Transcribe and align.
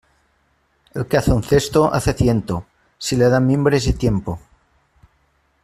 El 0.95 1.05
que 1.07 1.17
hace 1.17 1.31
un 1.31 1.43
cesto 1.43 1.93
hace 1.93 2.13
ciento, 2.15 2.65
si 2.97 3.15
le 3.15 3.29
dan 3.29 3.45
mimbres 3.45 3.85
y 3.85 3.93
tiempo. 3.93 4.39